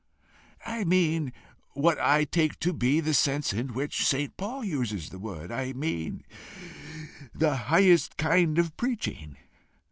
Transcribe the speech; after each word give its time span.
"I 0.65 0.83
mean 0.83 1.31
what 1.75 1.99
I 1.99 2.23
take 2.23 2.59
to 2.61 2.73
be 2.73 3.01
the 3.01 3.13
sense 3.13 3.53
in 3.53 3.75
which 3.75 4.03
St. 4.03 4.35
Paul 4.35 4.63
uses 4.63 5.11
the 5.11 5.19
word 5.19 5.51
I 5.51 5.73
mean 5.73 6.25
the 7.35 7.55
highest 7.55 8.17
kind 8.17 8.57
of 8.57 8.75
preaching. 8.77 9.37